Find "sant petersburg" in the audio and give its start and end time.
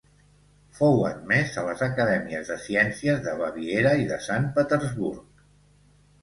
4.31-5.45